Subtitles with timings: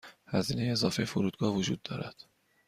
[0.27, 2.23] هزینه اضافه فرودگاه وجود دارد.